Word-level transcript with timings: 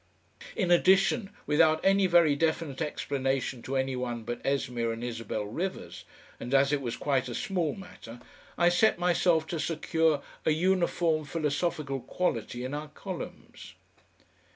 In 0.55 0.71
addition, 0.71 1.29
without 1.45 1.79
any 1.85 2.07
very 2.07 2.35
definite 2.35 2.81
explanation 2.81 3.61
to 3.61 3.75
any 3.75 3.95
one 3.95 4.23
but 4.23 4.43
Esmeer 4.43 4.91
and 4.91 5.03
Isabel 5.03 5.43
Rivers, 5.45 6.05
and 6.39 6.55
as 6.55 6.69
if 6.73 6.79
it 6.79 6.81
was 6.81 6.97
quite 6.97 7.29
a 7.29 7.35
small 7.35 7.75
matter, 7.75 8.19
I 8.57 8.69
set 8.69 8.97
myself 8.97 9.45
to 9.49 9.59
secure 9.59 10.23
a 10.43 10.49
uniform 10.49 11.25
philosophical 11.25 11.99
quality 11.99 12.65
in 12.65 12.73
our 12.73 12.87
columns. 12.87 13.75